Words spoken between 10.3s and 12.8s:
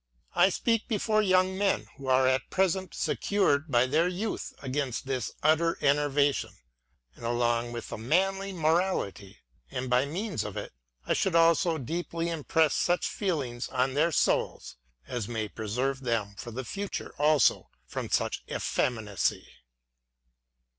of it, I would also deeply impress